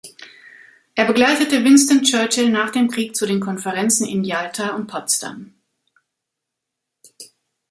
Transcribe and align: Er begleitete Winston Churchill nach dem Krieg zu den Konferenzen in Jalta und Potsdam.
Er 0.95 1.05
begleitete 1.05 1.63
Winston 1.63 2.01
Churchill 2.01 2.49
nach 2.49 2.71
dem 2.71 2.89
Krieg 2.89 3.15
zu 3.15 3.27
den 3.27 3.39
Konferenzen 3.39 4.07
in 4.07 4.23
Jalta 4.23 4.69
und 4.75 4.87
Potsdam. 4.87 5.53